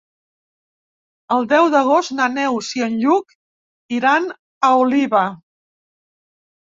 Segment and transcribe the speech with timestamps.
[1.35, 3.37] El deu d'agost na Neus i en Lluc
[3.99, 5.25] iran a Oliva.